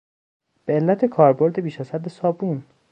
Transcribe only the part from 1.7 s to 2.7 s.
از حد صابون